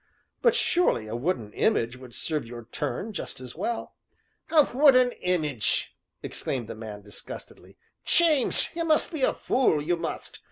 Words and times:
"But 0.41 0.55
surely 0.55 1.05
a 1.05 1.15
wooden 1.15 1.53
image 1.53 1.95
would 1.95 2.15
serve 2.15 2.47
your 2.47 2.65
turn 2.71 3.13
just 3.13 3.39
as 3.39 3.55
well." 3.55 3.97
"A 4.49 4.63
wooden 4.75 5.11
image!" 5.21 5.95
exclaimed 6.23 6.65
the 6.65 6.73
man 6.73 7.03
disgustedly. 7.03 7.77
"James! 8.03 8.69
you 8.75 8.83
must 8.83 9.11
be 9.13 9.21
a 9.21 9.31
fool, 9.31 9.79
you 9.79 9.97
must! 9.97 10.39